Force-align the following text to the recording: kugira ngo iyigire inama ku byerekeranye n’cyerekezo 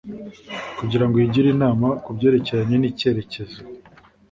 kugira 0.77 1.03
ngo 1.05 1.15
iyigire 1.17 1.47
inama 1.55 1.87
ku 2.03 2.09
byerekeranye 2.17 2.75
n’cyerekezo 2.79 3.59